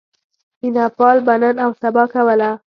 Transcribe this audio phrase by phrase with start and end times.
[0.61, 2.51] مینه پال به نن اوسبا کوله.